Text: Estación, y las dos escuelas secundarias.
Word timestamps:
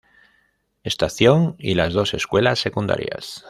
Estación, 0.83 1.53
y 1.59 1.75
las 1.75 1.93
dos 1.93 2.15
escuelas 2.15 2.57
secundarias. 2.57 3.39